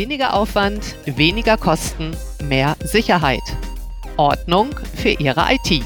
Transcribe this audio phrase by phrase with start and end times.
[0.00, 3.42] Weniger Aufwand, weniger Kosten, mehr Sicherheit.
[4.16, 5.84] Ordnung für Ihre IT.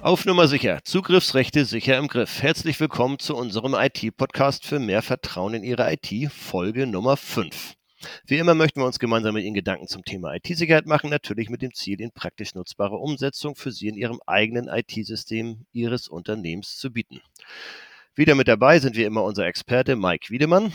[0.00, 0.80] Auf Nummer sicher.
[0.82, 2.42] Zugriffsrechte sicher im Griff.
[2.42, 7.74] Herzlich willkommen zu unserem IT-Podcast für mehr Vertrauen in Ihre IT, Folge Nummer 5.
[8.26, 11.62] Wie immer möchten wir uns gemeinsam mit Ihnen Gedanken zum Thema IT-Sicherheit machen, natürlich mit
[11.62, 16.92] dem Ziel, Ihnen praktisch nutzbare Umsetzung für Sie in Ihrem eigenen IT-System Ihres Unternehmens zu
[16.92, 17.20] bieten.
[18.18, 20.72] Wieder mit dabei sind wie immer unser Experte Mike Wiedemann.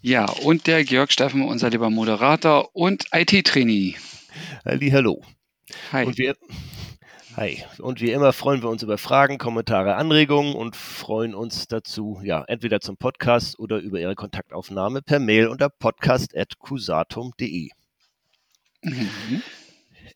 [0.00, 3.96] Ja, und der Georg Steffen, unser lieber Moderator und IT-Trainee.
[4.64, 5.22] Hallo.
[5.92, 6.06] Hi.
[6.06, 6.34] Und wir,
[7.36, 7.62] hi.
[7.78, 12.42] Und wie immer freuen wir uns über Fragen, Kommentare, Anregungen und freuen uns dazu, ja,
[12.48, 17.68] entweder zum Podcast oder über Ihre Kontaktaufnahme per Mail unter podcast.cusatum.de.
[18.82, 19.42] Mhm.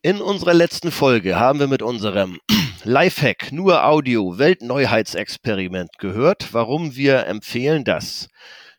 [0.07, 2.39] In unserer letzten Folge haben wir mit unserem
[2.85, 8.29] Lifehack, nur Audio, Weltneuheitsexperiment gehört, warum wir empfehlen, dass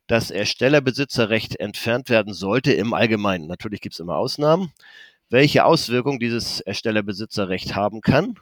[0.07, 3.45] das Erstellerbesitzerrecht entfernt werden sollte im Allgemeinen.
[3.47, 4.71] Natürlich gibt es immer Ausnahmen.
[5.29, 8.35] Welche Auswirkungen dieses Erstellerbesitzerrecht haben kann.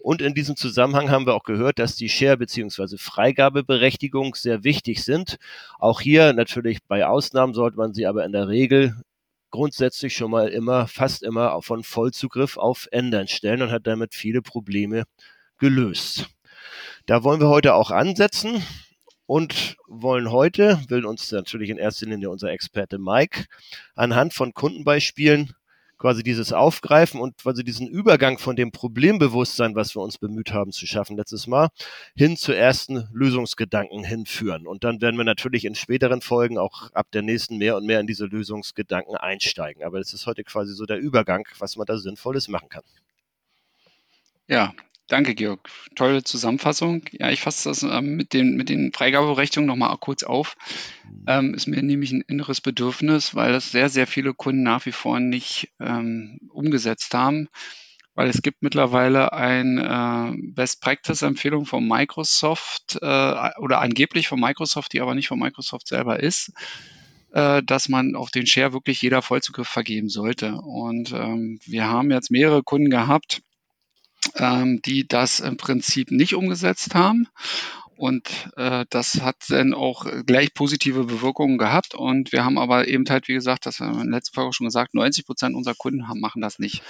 [0.00, 2.98] Und in diesem Zusammenhang haben wir auch gehört, dass die Share- bzw.
[2.98, 5.38] Freigabeberechtigung sehr wichtig sind.
[5.80, 8.94] Auch hier natürlich bei Ausnahmen sollte man sie aber in der Regel
[9.50, 14.42] grundsätzlich schon mal immer, fast immer von Vollzugriff auf Ändern stellen und hat damit viele
[14.42, 15.04] Probleme
[15.58, 16.28] gelöst.
[17.06, 18.62] Da wollen wir heute auch ansetzen
[19.26, 23.44] und wollen heute, will uns natürlich in erster Linie unser Experte Mike,
[23.94, 25.52] anhand von Kundenbeispielen
[25.98, 30.72] quasi dieses Aufgreifen und quasi diesen Übergang von dem Problembewusstsein, was wir uns bemüht haben
[30.72, 31.68] zu schaffen letztes Mal,
[32.16, 34.66] hin zu ersten Lösungsgedanken hinführen.
[34.66, 38.00] Und dann werden wir natürlich in späteren Folgen auch ab der nächsten mehr und mehr
[38.00, 39.82] in diese Lösungsgedanken einsteigen.
[39.82, 42.84] Aber es ist heute quasi so der Übergang, was man da Sinnvolles machen kann.
[44.46, 44.72] Ja,
[45.08, 45.70] Danke, Georg.
[45.94, 47.02] Tolle Zusammenfassung.
[47.12, 50.54] Ja, ich fasse das ähm, mit, den, mit den Freigabeberechtigungen nochmal kurz auf.
[51.26, 54.92] Ähm, ist mir nämlich ein inneres Bedürfnis, weil das sehr, sehr viele Kunden nach wie
[54.92, 57.48] vor nicht ähm, umgesetzt haben.
[58.14, 65.00] Weil es gibt mittlerweile eine äh, Best-Practice-Empfehlung von Microsoft äh, oder angeblich von Microsoft, die
[65.00, 66.52] aber nicht von Microsoft selber ist,
[67.32, 70.56] äh, dass man auf den Share wirklich jeder Vollzugriff vergeben sollte.
[70.56, 73.40] Und ähm, wir haben jetzt mehrere Kunden gehabt,
[74.36, 77.28] ähm, die das im Prinzip nicht umgesetzt haben.
[77.98, 81.96] Und äh, das hat dann auch gleich positive Bewirkungen gehabt.
[81.96, 84.52] Und wir haben aber eben halt, wie gesagt, das haben wir in der letzten Folge
[84.52, 86.80] schon gesagt, 90 Prozent unserer Kunden haben, machen das nicht.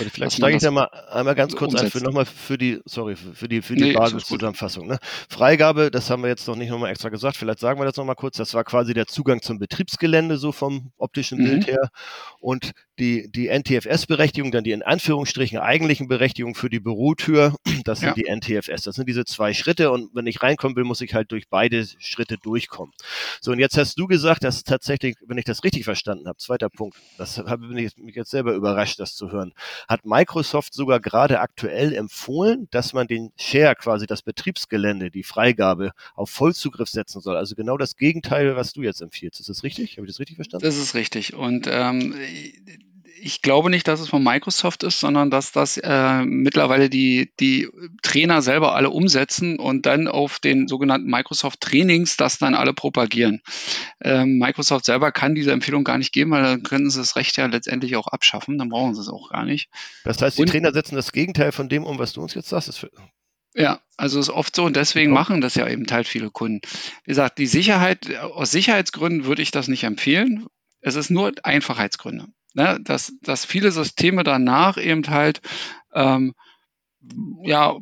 [0.00, 1.94] Oder vielleicht steige ich da mal einmal ganz kurz umsetzt.
[1.94, 4.88] ein, für nochmal für die, sorry, für die, für die nee, Basiszusammenfassung.
[4.88, 4.98] Ne?
[5.28, 8.16] Freigabe, das haben wir jetzt noch nicht nochmal extra gesagt, vielleicht sagen wir das nochmal
[8.16, 11.44] kurz, das war quasi der Zugang zum Betriebsgelände, so vom optischen mhm.
[11.44, 11.90] Bild her.
[12.40, 17.54] Und die, die NTFS-Berechtigung, dann die in Anführungsstrichen eigentlichen Berechtigung für die Bürotür,
[17.84, 18.24] das sind ja.
[18.24, 18.82] die NTFS.
[18.82, 21.86] Das sind diese zwei Schritte und wenn ich reinkommen will, muss ich halt durch beide
[21.98, 22.94] Schritte durchkommen.
[23.40, 26.68] So, und jetzt hast du gesagt, dass tatsächlich, wenn ich das richtig verstanden habe, zweiter
[26.68, 29.52] Punkt, das habe ich mich jetzt selber überrascht, das zu hören,
[29.88, 35.92] hat Microsoft sogar gerade aktuell empfohlen, dass man den Share, quasi das Betriebsgelände, die Freigabe
[36.14, 37.36] auf Vollzugriff setzen soll.
[37.36, 39.40] Also genau das Gegenteil, was du jetzt empfiehlst.
[39.40, 39.96] Ist das richtig?
[39.96, 40.64] Habe ich das richtig verstanden?
[40.64, 41.34] Das ist richtig.
[41.34, 42.14] Und ähm,
[43.18, 47.68] ich glaube nicht, dass es von Microsoft ist, sondern dass das äh, mittlerweile die, die
[48.02, 53.42] Trainer selber alle umsetzen und dann auf den sogenannten Microsoft Trainings das dann alle propagieren.
[54.00, 57.36] Ähm, Microsoft selber kann diese Empfehlung gar nicht geben, weil dann können sie das Recht
[57.36, 59.70] ja letztendlich auch abschaffen, dann brauchen sie es auch gar nicht.
[60.04, 62.48] Das heißt, die und, Trainer setzen das Gegenteil von dem um, was du uns jetzt
[62.48, 62.86] sagst.
[63.54, 66.60] Ja, also ist oft so und deswegen machen das ja eben halt viele Kunden.
[67.04, 70.46] Wie gesagt, die Sicherheit, aus Sicherheitsgründen würde ich das nicht empfehlen.
[70.80, 75.40] Es ist nur Einfachheitsgründe ne, dass, dass viele Systeme danach eben halt
[75.94, 76.34] ähm,
[77.44, 77.76] ja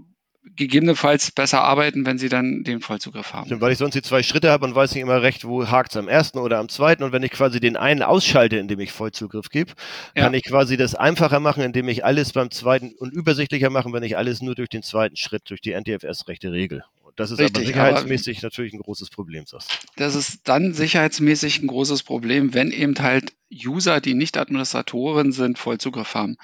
[0.57, 3.47] gegebenenfalls besser arbeiten, wenn sie dann den Vollzugriff haben.
[3.47, 5.93] Stimmt, weil ich sonst die zwei Schritte habe und weiß nicht immer recht, wo hakt
[5.93, 7.03] es am ersten oder am zweiten.
[7.03, 9.73] Und wenn ich quasi den einen ausschalte, indem ich Vollzugriff gebe,
[10.15, 10.39] kann ja.
[10.39, 14.17] ich quasi das einfacher machen, indem ich alles beim zweiten und übersichtlicher machen, wenn ich
[14.17, 16.85] alles nur durch den zweiten Schritt, durch die NTFS-rechte Regel.
[17.17, 19.87] Das ist Richtig, aber sicherheitsmäßig aber natürlich ein großes Problem, sagst du.
[19.97, 25.59] Das ist dann sicherheitsmäßig ein großes Problem, wenn eben halt User, die nicht Administratoren sind,
[25.59, 26.37] Vollzugriff haben.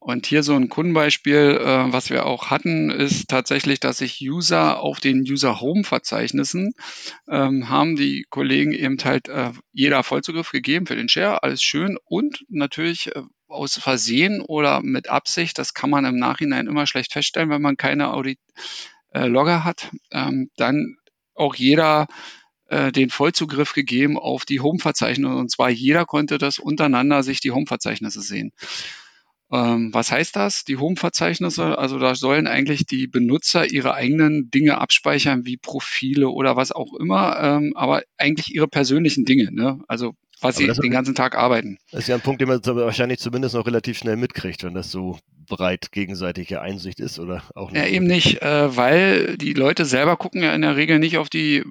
[0.00, 4.80] Und hier so ein Kundenbeispiel, äh, was wir auch hatten, ist tatsächlich, dass sich User
[4.80, 6.72] auf den User Home Verzeichnissen
[7.28, 11.96] ähm, haben die Kollegen eben halt äh, jeder Vollzugriff gegeben für den Share, alles schön
[12.04, 17.12] und natürlich äh, aus Versehen oder mit Absicht, das kann man im Nachhinein immer schlecht
[17.12, 18.38] feststellen, wenn man keine Audit
[19.12, 20.96] äh, Logger hat, ähm, dann
[21.34, 22.06] auch jeder
[22.66, 25.34] äh, den Vollzugriff gegeben auf die Home-Verzeichnisse.
[25.34, 28.52] Und zwar jeder konnte das untereinander sich die Home-Verzeichnisse sehen.
[29.50, 30.64] Ähm, was heißt das?
[30.64, 36.56] Die Home-Verzeichnisse, also da sollen eigentlich die Benutzer ihre eigenen Dinge abspeichern, wie Profile oder
[36.56, 39.80] was auch immer, ähm, aber eigentlich ihre persönlichen Dinge, ne?
[39.88, 41.78] Also was sie den ganzen Tag arbeiten.
[41.90, 44.90] Das ist ja ein Punkt, den man wahrscheinlich zumindest noch relativ schnell mitkriegt, wenn das
[44.90, 45.18] so
[45.48, 47.80] breit gegenseitige Einsicht ist oder auch nicht?
[47.80, 51.28] Ja, eben nicht, äh, weil die Leute selber gucken ja in der Regel nicht auf
[51.28, 51.64] die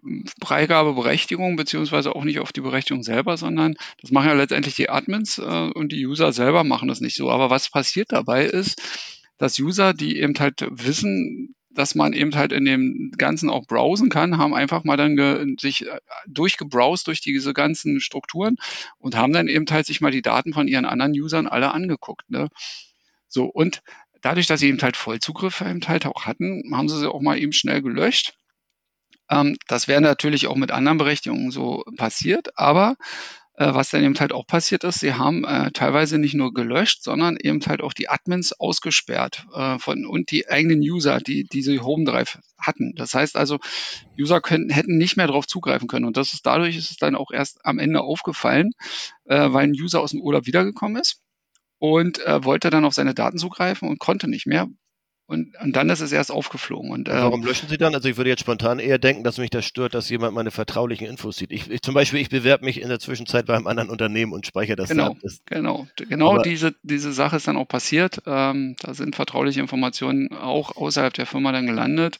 [0.44, 5.38] Freigabeberechtigung beziehungsweise auch nicht auf die Berechtigung selber, sondern das machen ja letztendlich die Admins
[5.38, 7.30] äh, und die User selber machen das nicht so.
[7.30, 8.81] Aber was passiert dabei ist,
[9.38, 14.10] dass User, die eben halt wissen, dass man eben halt in dem Ganzen auch browsen
[14.10, 18.56] kann, haben einfach mal dann sich äh, durchgebrowst durch diese ganzen Strukturen
[18.98, 22.30] und haben dann eben halt sich mal die Daten von ihren anderen Usern alle angeguckt.
[22.30, 22.50] Ne?
[23.28, 23.84] So, und
[24.22, 27.38] dadurch, dass sie eben halt Vollzugriff eben halt auch hatten, haben sie sie auch mal
[27.38, 28.34] eben schnell gelöscht.
[29.30, 32.96] Ähm, das wäre natürlich auch mit anderen Berechtigungen so passiert, aber
[33.65, 37.38] was dann eben halt auch passiert ist, sie haben äh, teilweise nicht nur gelöscht, sondern
[37.38, 42.06] eben halt auch die Admins ausgesperrt äh, von, und die eigenen User, die diese Home
[42.06, 42.94] Drive hatten.
[42.95, 43.57] Das heißt also,
[44.19, 46.06] User könnten, hätten nicht mehr darauf zugreifen können.
[46.06, 48.71] Und das ist dadurch ist es dann auch erst am Ende aufgefallen,
[49.25, 51.21] äh, weil ein User aus dem Urlaub wiedergekommen ist
[51.80, 54.68] und äh, wollte dann auf seine Daten zugreifen und konnte nicht mehr,
[55.30, 56.90] und, und dann ist es erst aufgeflogen.
[56.90, 57.94] Und, äh, Warum löschen Sie dann?
[57.94, 61.06] Also ich würde jetzt spontan eher denken, dass mich das stört, dass jemand meine vertraulichen
[61.06, 61.52] Infos sieht.
[61.52, 64.48] Ich, ich zum Beispiel, ich bewerbe mich in der Zwischenzeit bei einem anderen Unternehmen und
[64.48, 65.30] speichere das genau, da.
[65.48, 68.22] Genau, genau Aber, diese, diese Sache ist dann auch passiert.
[68.26, 72.20] Ähm, da sind vertrauliche Informationen auch außerhalb der Firma dann gelandet.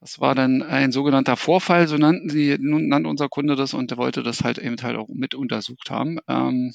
[0.00, 3.96] Das war dann ein sogenannter Vorfall, so nannten sie, nannte unser Kunde das und der
[3.96, 6.18] wollte das halt eben halt auch mit untersucht haben.
[6.28, 6.74] Ähm,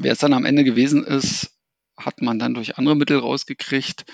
[0.00, 1.50] wer es dann am Ende gewesen ist,
[1.96, 4.04] hat man dann durch andere Mittel rausgekriegt.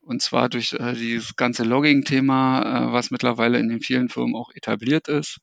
[0.00, 4.50] Und zwar durch äh, dieses ganze Logging-Thema, äh, was mittlerweile in den vielen Firmen auch
[4.54, 5.38] etabliert ist.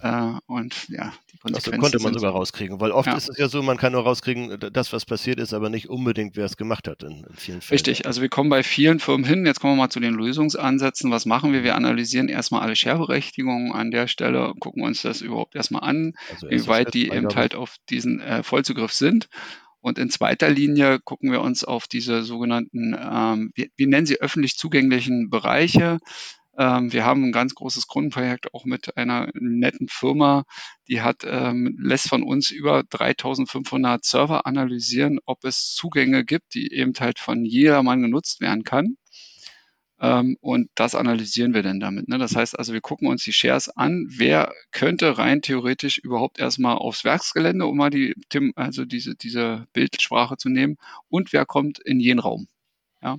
[0.00, 1.70] Äh, und ja, die Konsequenzen.
[1.72, 3.16] Das konnte man sogar rauskriegen, weil oft ja.
[3.16, 6.36] ist es ja so, man kann nur rauskriegen, das, was passiert ist, aber nicht unbedingt,
[6.36, 7.74] wer es gemacht hat in, in, vielen Fällen.
[7.74, 9.44] Richtig, also wir kommen bei vielen Firmen hin.
[9.44, 11.10] Jetzt kommen wir mal zu den Lösungsansätzen.
[11.10, 11.64] Was machen wir?
[11.64, 16.48] Wir analysieren erstmal alle Share-Berechtigungen an der Stelle, gucken uns das überhaupt erstmal an, also
[16.48, 19.28] wie weit die eben halt auf diesen äh, Vollzugriff sind
[19.80, 24.20] und in zweiter Linie gucken wir uns auf diese sogenannten, ähm, wir, wir, nennen sie
[24.20, 25.98] öffentlich zugänglichen Bereiche.
[26.58, 30.44] Ähm, wir haben ein ganz großes Kundenprojekt auch mit einer netten Firma,
[30.88, 36.72] die hat, ähm, lässt von uns über 3500 Server analysieren, ob es Zugänge gibt, die
[36.72, 38.96] eben halt von jedermann genutzt werden kann.
[40.00, 42.08] Ähm, und das analysieren wir dann damit.
[42.08, 42.18] Ne?
[42.18, 46.76] Das heißt also, wir gucken uns die Shares an, wer könnte rein theoretisch überhaupt erstmal
[46.76, 48.14] aufs Werksgelände, um mal die,
[48.54, 50.76] also diese, diese Bildsprache zu nehmen,
[51.08, 52.48] und wer kommt in jeden Raum.
[53.02, 53.18] Ja?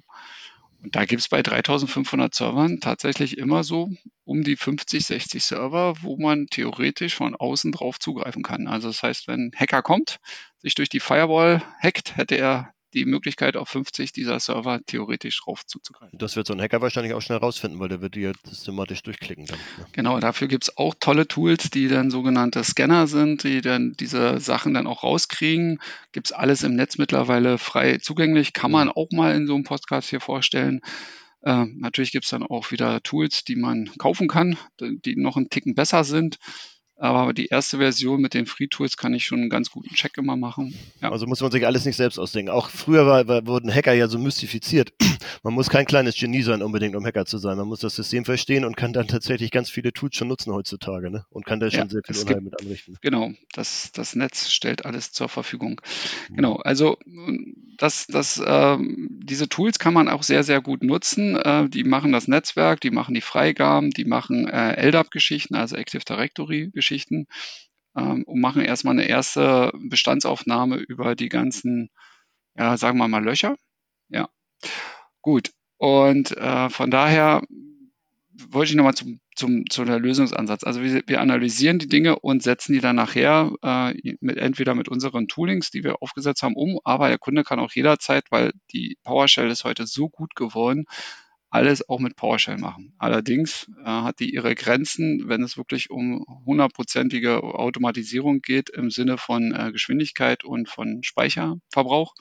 [0.82, 3.92] Und da gibt es bei 3500 Servern tatsächlich immer so
[4.24, 8.68] um die 50, 60 Server, wo man theoretisch von außen drauf zugreifen kann.
[8.68, 10.20] Also das heißt, wenn ein Hacker kommt,
[10.60, 15.66] sich durch die Firewall hackt, hätte er die Möglichkeit, auf 50 dieser Server theoretisch drauf
[15.66, 16.18] zuzugreifen.
[16.18, 19.04] Das wird so ein Hacker wahrscheinlich auch schnell rausfinden, weil der wird die ja systematisch
[19.04, 19.60] durchklicken dann.
[19.78, 19.86] Ne?
[19.92, 24.40] Genau, dafür gibt es auch tolle Tools, die dann sogenannte Scanner sind, die dann diese
[24.40, 25.80] Sachen dann auch rauskriegen.
[26.12, 29.64] Gibt es alles im Netz mittlerweile frei zugänglich, kann man auch mal in so einem
[29.64, 30.82] Podcast hier vorstellen.
[31.42, 35.50] Äh, natürlich gibt es dann auch wieder Tools, die man kaufen kann, die noch einen
[35.50, 36.38] Ticken besser sind.
[37.00, 40.18] Aber die erste Version mit den Free Tools kann ich schon einen ganz guten Check
[40.18, 40.76] immer machen.
[41.02, 41.12] Ja.
[41.12, 42.52] Also muss man sich alles nicht selbst ausdenken.
[42.52, 44.92] Auch früher war, war, wurden Hacker ja so mystifiziert.
[45.44, 47.58] Man muss kein kleines Genie sein, unbedingt um Hacker zu sein.
[47.58, 51.10] Man muss das System verstehen und kann dann tatsächlich ganz viele Tools schon nutzen heutzutage.
[51.10, 51.26] Ne?
[51.30, 52.98] Und kann da schon ja, sehr viel Unheil mit anrichten.
[53.02, 55.82] Genau, das, das Netz stellt alles zur Verfügung.
[56.30, 56.36] Mhm.
[56.36, 56.98] Genau, also
[57.78, 61.38] das, das, ähm, diese Tools kann man auch sehr, sehr gut nutzen.
[61.38, 66.04] Äh, die machen das Netzwerk, die machen die Freigaben, die machen äh, LDAP-Geschichten, also Active
[66.04, 66.89] Directory-Geschichten.
[66.90, 67.28] Geschichten
[67.96, 71.90] ähm, und machen erstmal eine erste Bestandsaufnahme über die ganzen,
[72.58, 73.56] ja, sagen wir mal, Löcher.
[74.10, 74.30] Ja,
[75.22, 75.52] gut.
[75.78, 77.44] Und äh, von daher
[78.50, 80.64] wollte ich nochmal zum, zum, zu der Lösungsansatz.
[80.64, 84.90] Also wir, wir, analysieren die Dinge und setzen die dann nachher äh, mit, entweder mit
[84.90, 88.98] unseren Toolings, die wir aufgesetzt haben, um, aber der Kunde kann auch jederzeit, weil die
[89.04, 90.86] PowerShell ist heute so gut geworden,
[91.50, 92.94] alles auch mit PowerShell machen.
[92.98, 99.18] Allerdings äh, hat die ihre Grenzen, wenn es wirklich um hundertprozentige Automatisierung geht im Sinne
[99.18, 102.14] von äh, Geschwindigkeit und von Speicherverbrauch.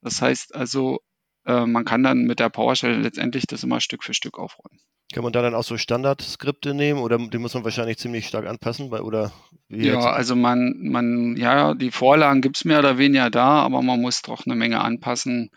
[0.00, 1.00] Das heißt also,
[1.44, 4.80] äh, man kann dann mit der PowerShell letztendlich das immer Stück für Stück aufräumen.
[5.12, 8.46] Kann man da dann auch so Standardskripte nehmen oder die muss man wahrscheinlich ziemlich stark
[8.46, 8.90] anpassen?
[8.90, 9.30] Oder
[9.68, 10.06] ja, jetzt?
[10.06, 14.22] also man, man, ja, die Vorlagen gibt es mehr oder weniger da, aber man muss
[14.22, 15.50] doch eine Menge anpassen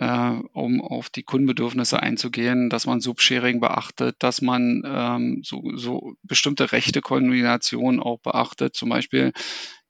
[0.00, 6.70] um auf die Kundenbedürfnisse einzugehen, dass man Subsharing beachtet, dass man ähm, so, so bestimmte
[6.70, 8.76] Rechte-Koordinationen auch beachtet.
[8.76, 9.32] Zum Beispiel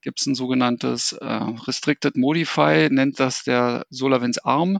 [0.00, 4.78] gibt es ein sogenanntes äh, Restricted Modify, nennt das der SolarWinds ARM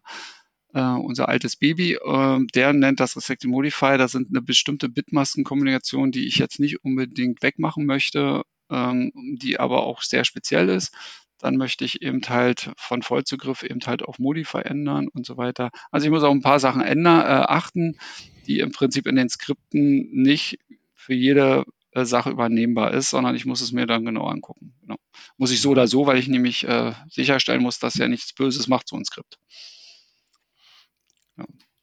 [0.74, 1.94] äh, unser altes Baby.
[1.94, 3.98] Äh, der nennt das Restricted Modify.
[3.98, 9.84] Das sind eine bestimmte Bitmaskenkommunikation, die ich jetzt nicht unbedingt wegmachen möchte, ähm, die aber
[9.84, 10.94] auch sehr speziell ist.
[11.38, 15.70] Dann möchte ich eben halt von Vollzugriff eben halt auf Modify ändern und so weiter.
[15.90, 17.98] Also ich muss auch ein paar Sachen ändern, äh, achten,
[18.46, 20.58] die im Prinzip in den Skripten nicht
[20.94, 24.74] für jede äh, Sache übernehmbar ist, sondern ich muss es mir dann genau angucken.
[24.80, 24.96] Genau.
[25.36, 28.68] Muss ich so oder so, weil ich nämlich äh, sicherstellen muss, dass er nichts Böses
[28.68, 29.38] macht, so ein Skript.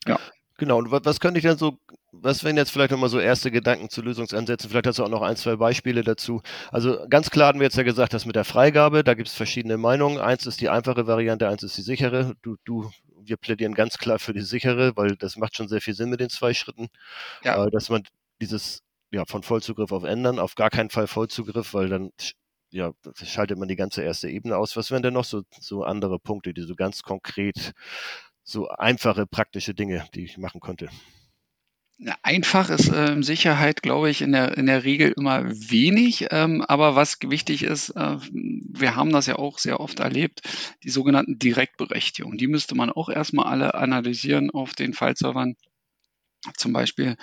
[0.08, 0.20] Ja.
[0.58, 1.80] Genau, und was, könnte ich denn so,
[2.22, 4.70] was wären jetzt vielleicht nochmal so erste Gedanken zu Lösungsansätzen?
[4.70, 6.42] Vielleicht hast du auch noch ein, zwei Beispiele dazu.
[6.72, 9.34] Also ganz klar hatten wir jetzt ja gesagt, dass mit der Freigabe, da gibt es
[9.34, 10.20] verschiedene Meinungen.
[10.20, 12.36] Eins ist die einfache Variante, eins ist die sichere.
[12.42, 12.92] Du, du,
[13.22, 16.20] wir plädieren ganz klar für die sichere, weil das macht schon sehr viel Sinn mit
[16.20, 16.88] den zwei Schritten.
[17.44, 17.66] Ja.
[17.66, 18.04] Äh, dass man
[18.42, 18.82] dieses,
[19.12, 22.12] ja, von Vollzugriff auf ändern, auf gar keinen Fall Vollzugriff, weil dann
[22.72, 22.92] ja,
[23.24, 24.76] schaltet man die ganze erste Ebene aus.
[24.76, 27.74] Was wären denn noch so, so andere Punkte, die so ganz konkret
[28.44, 30.90] so einfache, praktische Dinge, die ich machen konnte?
[32.24, 36.28] Einfach ist ähm, Sicherheit, glaube ich, in der, in der Regel immer wenig.
[36.32, 40.42] Ähm, aber was wichtig ist, äh, wir haben das ja auch sehr oft erlebt,
[40.84, 42.38] die sogenannten Direktberechtigungen.
[42.38, 45.56] Die müsste man auch erstmal alle analysieren auf den Fallservern.
[46.58, 47.16] Zum Beispiel,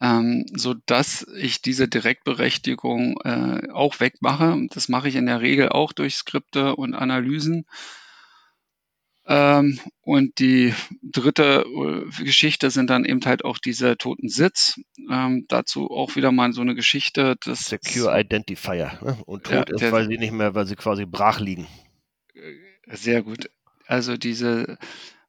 [0.00, 4.66] ähm, so dass ich diese Direktberechtigung äh, auch wegmache.
[4.70, 7.64] Das mache ich in der Regel auch durch Skripte und Analysen.
[9.32, 14.80] Ähm, und die dritte äh, Geschichte sind dann eben halt auch diese toten Sitz.
[15.08, 17.36] Ähm, dazu auch wieder mal so eine Geschichte.
[17.44, 18.98] Das Secure Identifier.
[19.00, 19.16] Ne?
[19.26, 21.68] Und tot ja, ist, weil sie nicht mehr, weil sie quasi brach liegen.
[22.34, 23.48] Äh, sehr gut.
[23.86, 24.78] Also diese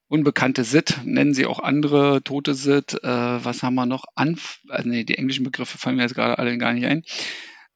[0.08, 2.96] unbekannte SIT, nennen sie auch andere tote SIT.
[3.04, 4.06] Äh, was haben wir noch?
[4.16, 7.04] Anf also nee, die englischen Begriffe fallen mir jetzt gerade alle gar nicht ein.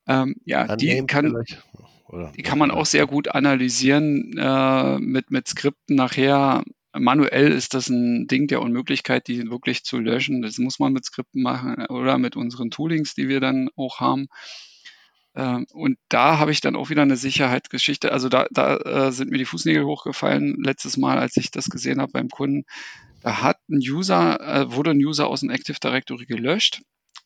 [0.08, 1.64] Ähm, ja, Annehmen die kann, vielleicht.
[2.08, 2.32] Oder?
[2.36, 6.64] Die kann man auch sehr gut analysieren äh, mit, mit Skripten nachher.
[6.94, 10.42] Manuell ist das ein Ding der Unmöglichkeit, die wirklich zu löschen.
[10.42, 14.28] Das muss man mit Skripten machen oder mit unseren Toolings, die wir dann auch haben.
[15.36, 18.12] Ähm, und da habe ich dann auch wieder eine Sicherheitsgeschichte.
[18.12, 22.00] Also da, da äh, sind mir die Fußnägel hochgefallen letztes Mal, als ich das gesehen
[22.00, 22.64] habe beim Kunden.
[23.22, 26.84] Da hat ein User, äh, wurde ein User aus dem Active Directory gelöscht.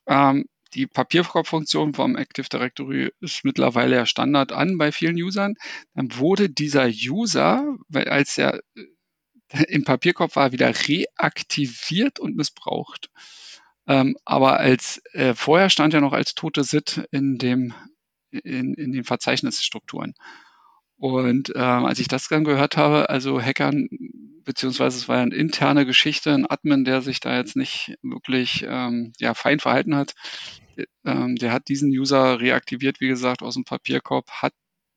[0.07, 5.55] Ähm, die Papierkorb-Funktion vom Active Directory ist mittlerweile ja Standard an bei vielen Usern.
[5.93, 13.09] Dann wurde dieser User, weil als er äh, im Papierkorb war, wieder reaktiviert und missbraucht.
[13.87, 17.73] Ähm, aber als äh, vorher stand er noch als tote SIT in dem
[18.31, 20.13] in, in den Verzeichnisstrukturen.
[20.99, 23.87] Und ähm, als ich das dann gehört habe, also Hackern,
[24.43, 28.65] beziehungsweise es war ja eine interne Geschichte, ein Admin, der sich da jetzt nicht wirklich
[28.67, 30.13] ähm, ja, fein verhalten hat,
[31.05, 34.53] ähm, der hat diesen User reaktiviert, wie gesagt, aus dem Papierkorb, hat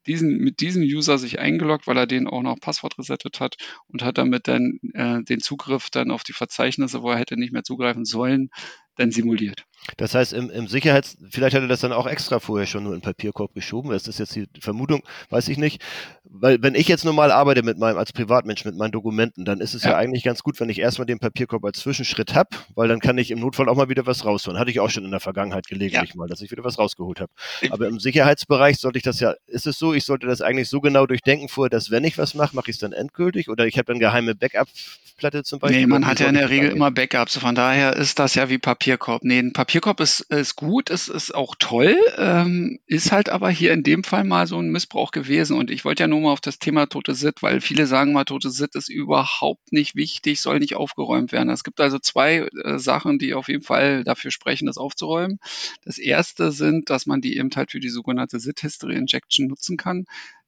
[0.09, 3.54] diesen, mit diesem User sich eingeloggt, weil er den auch noch Passwort resettet hat
[3.87, 7.52] und hat damit dann äh, den Zugriff dann auf die Verzeichnisse, wo er hätte nicht
[7.52, 8.50] mehr zugreifen sollen,
[8.96, 9.64] dann simuliert.
[9.96, 12.92] Das heißt, im, im Sicherheits-, vielleicht hat er das dann auch extra vorher schon nur
[12.92, 13.90] in den Papierkorb geschoben.
[13.90, 15.82] Das ist jetzt die Vermutung, weiß ich nicht.
[16.25, 19.75] Weil, wenn ich jetzt normal arbeite mit meinem, als Privatmensch mit meinen Dokumenten, dann ist
[19.75, 22.88] es ja, ja eigentlich ganz gut, wenn ich erstmal den Papierkorb als Zwischenschritt habe, weil
[22.88, 24.58] dann kann ich im Notfall auch mal wieder was rausholen.
[24.58, 26.16] Hatte ich auch schon in der Vergangenheit gelegentlich ja.
[26.16, 27.32] mal, dass ich wieder was rausgeholt habe.
[27.70, 30.80] Aber im Sicherheitsbereich sollte ich das ja, ist es so, ich sollte das eigentlich so
[30.80, 33.76] genau durchdenken vorher, dass wenn ich was mache, mache ich es dann endgültig oder ich
[33.76, 35.80] habe dann geheime Backup-Platte zum Beispiel.
[35.80, 37.37] Nee, man hat ja in der Regel immer Backups.
[37.37, 39.25] Von daher ist das ja wie Papierkorb.
[39.25, 43.49] Nee, ein Papierkorb ist, ist ist gut, es ist auch toll, ähm, ist halt aber
[43.49, 45.57] hier in dem Fall mal so ein Missbrauch gewesen.
[45.57, 48.25] Und ich wollte ja nur mal auf das Thema tote Sit, weil viele sagen mal,
[48.25, 51.49] tote Sit ist überhaupt nicht wichtig, soll nicht aufgeräumt werden.
[51.49, 55.39] Es gibt also zwei äh, Sachen, die auf jeden Fall dafür sprechen, das aufzuräumen.
[55.85, 59.77] Das erste sind, dass man die eben halt für die sogenannte Sit History Injection nutzen
[59.77, 60.05] kann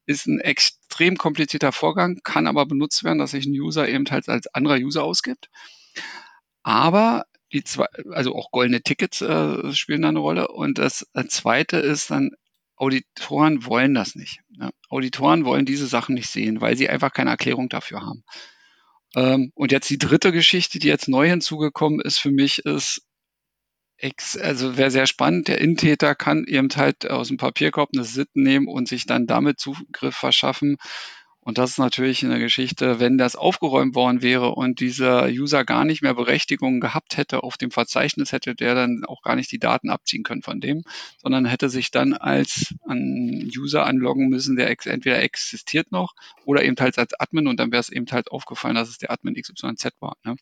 [0.07, 4.29] ist ein extrem komplizierter Vorgang, kann aber benutzt werden, dass sich ein User eben halt
[4.29, 5.49] als anderer User ausgibt.
[6.61, 10.49] Aber die zwei, also auch goldene Tickets äh, spielen da eine Rolle.
[10.49, 12.31] Und das zweite ist dann,
[12.75, 14.41] Auditoren wollen das nicht.
[14.49, 14.71] Ne?
[14.89, 18.23] Auditoren wollen diese Sachen nicht sehen, weil sie einfach keine Erklärung dafür haben.
[19.15, 23.01] Ähm, und jetzt die dritte Geschichte, die jetzt neu hinzugekommen ist für mich, ist,
[24.41, 28.67] also wäre sehr spannend, der Intäter kann eben halt aus dem Papierkorb eine SIT nehmen
[28.67, 30.75] und sich dann damit Zugriff verschaffen
[31.45, 35.85] Und das ist natürlich eine Geschichte, wenn das aufgeräumt worden wäre und dieser User gar
[35.85, 39.59] nicht mehr Berechtigungen gehabt hätte auf dem Verzeichnis, hätte der dann auch gar nicht die
[39.59, 40.83] Daten abziehen können von dem,
[41.21, 46.77] sondern hätte sich dann als an User anloggen müssen, der entweder existiert noch oder eben
[46.79, 49.91] halt als Admin und dann wäre es eben halt aufgefallen, dass es der Admin XYZ
[49.99, 50.17] war.
[50.23, 50.37] Ne?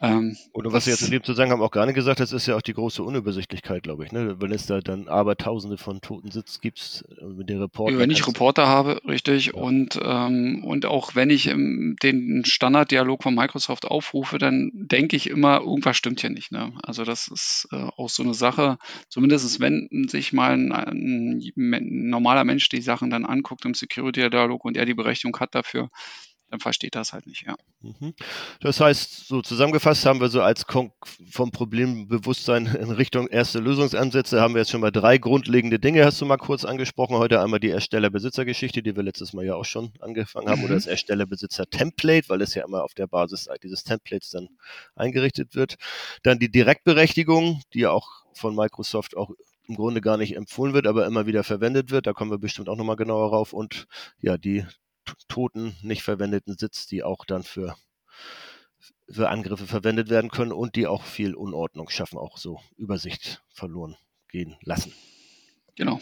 [0.00, 2.56] Ähm, Oder was du jetzt in dem Zusammenhang auch gar nicht gesagt hast, ist ja
[2.56, 4.12] auch die große Unübersichtlichkeit, glaube ich.
[4.12, 4.40] Ne?
[4.40, 7.98] Wenn es da dann Abertausende von toten Sitz gibt, äh, mit den Reporter.
[7.98, 9.46] Wenn ich Reporter habe, richtig.
[9.46, 9.54] Ja.
[9.54, 15.28] Und, ähm, und auch wenn ich ähm, den Standarddialog von Microsoft aufrufe, dann denke ich
[15.28, 16.52] immer, irgendwas stimmt hier nicht.
[16.52, 16.72] Ne?
[16.84, 18.78] Also das ist äh, auch so eine Sache,
[19.08, 24.64] zumindest wenn sich mal ein, ein, ein normaler Mensch die Sachen dann anguckt im Security-Dialog
[24.64, 25.90] und er die Berechtigung hat dafür,
[26.50, 27.56] dann versteht das halt nicht, ja.
[27.80, 28.14] Mhm.
[28.60, 30.92] Das heißt, so zusammengefasst haben wir so als Kon
[31.30, 36.20] vom Problembewusstsein in Richtung erste Lösungsansätze haben wir jetzt schon mal drei grundlegende Dinge, hast
[36.20, 37.16] du mal kurz angesprochen.
[37.16, 40.66] Heute einmal die Ersteller-Besitzer-Geschichte, die wir letztes Mal ja auch schon angefangen haben, mhm.
[40.66, 44.48] oder das Ersteller-Besitzer-Template, weil es ja immer auf der Basis dieses Templates dann
[44.94, 45.76] eingerichtet wird.
[46.22, 49.30] Dann die Direktberechtigung, die ja auch von Microsoft auch
[49.68, 52.06] im Grunde gar nicht empfohlen wird, aber immer wieder verwendet wird.
[52.06, 53.52] Da kommen wir bestimmt auch nochmal genauer rauf.
[53.52, 53.86] Und
[54.20, 54.64] ja, die
[55.28, 57.76] toten, nicht verwendeten Sitz, die auch dann für,
[59.08, 63.96] für Angriffe verwendet werden können und die auch viel Unordnung schaffen, auch so Übersicht verloren
[64.28, 64.92] gehen lassen.
[65.78, 66.00] Genau.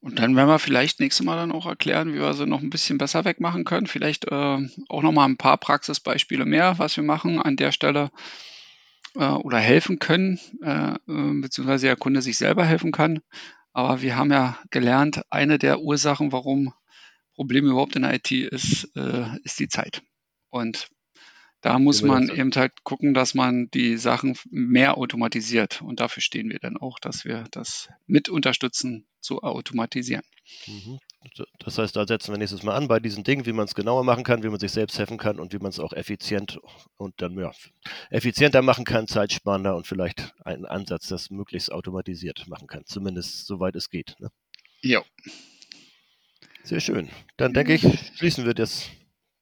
[0.00, 2.70] Und dann werden wir vielleicht nächstes Mal dann auch erklären, wie wir sie noch ein
[2.70, 3.86] bisschen besser wegmachen können.
[3.86, 4.58] Vielleicht äh,
[4.88, 8.10] auch noch mal ein paar Praxisbeispiele mehr, was wir machen an der Stelle
[9.14, 13.20] äh, oder helfen können, äh, äh beziehungsweise der Kunde sich selber helfen kann.
[13.72, 16.72] Aber wir haben ja gelernt, eine der Ursachen, warum
[17.36, 20.02] Problem überhaupt in IT ist, äh, ist die Zeit.
[20.50, 20.88] Und
[21.60, 25.82] da muss man eben halt gucken, dass man die Sachen mehr automatisiert.
[25.82, 30.22] Und dafür stehen wir dann auch, dass wir das mit unterstützen, zu automatisieren.
[30.66, 31.00] Mhm.
[31.58, 34.04] Das heißt, da setzen wir nächstes Mal an bei diesen Dingen, wie man es genauer
[34.04, 36.60] machen kann, wie man sich selbst helfen kann und wie man es auch effizient
[36.96, 37.50] und dann ja,
[38.10, 42.84] effizienter machen kann, zeitsparender und vielleicht einen Ansatz, das möglichst automatisiert machen kann.
[42.84, 44.14] Zumindest soweit es geht.
[44.20, 44.30] Ne?
[44.82, 45.02] Ja.
[46.66, 47.08] Sehr schön.
[47.36, 48.90] Dann denke ich, schließen wir das,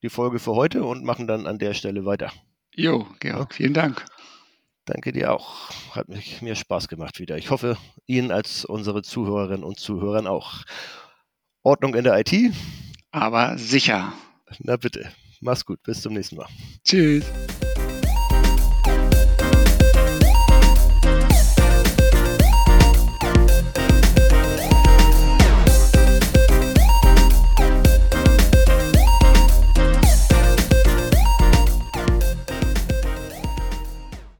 [0.02, 2.30] die Folge für heute und machen dann an der Stelle weiter.
[2.74, 3.56] Jo, Georg, ja.
[3.56, 4.04] vielen Dank.
[4.84, 5.70] Danke dir auch.
[5.92, 7.38] Hat mich, mir Spaß gemacht wieder.
[7.38, 10.64] Ich hoffe, Ihnen als unsere Zuhörerinnen und Zuhörern auch.
[11.62, 12.52] Ordnung in der IT.
[13.10, 14.12] Aber sicher.
[14.58, 15.10] Na bitte.
[15.40, 15.82] Mach's gut.
[15.82, 16.48] Bis zum nächsten Mal.
[16.84, 17.24] Tschüss.